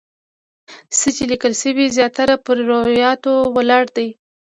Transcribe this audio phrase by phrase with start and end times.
[0.97, 4.07] څه چې لیکل شوي زیاتره پر روایاتو ولاړ دي.